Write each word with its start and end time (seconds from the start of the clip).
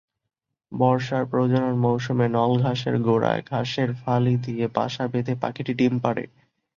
বর্ষার 0.71 1.23
প্রজনন-মৌসুমে 1.25 2.27
নল-ঘাসের 2.29 2.95
গোড়ায় 3.01 3.41
ঘাসের 3.49 3.89
ফালি 3.95 4.35
দিয়ে 4.45 4.65
বাসা 4.75 5.03
বেঁধে 5.07 5.33
পাখিটি 5.41 5.73
ডিম 5.73 5.93
পাড়ে। 5.99 6.23